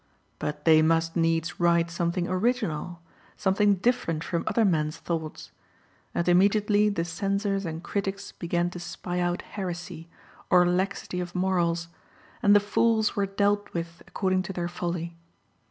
[0.39, 3.03] But they must needs write something original,
[3.37, 5.51] something different from other men's thoughts;
[6.15, 10.09] and immediately the censors and critics began to spy out heresy,
[10.49, 11.87] or laxity of morals,
[12.41, 15.15] and the fools were dealt with according to their folly.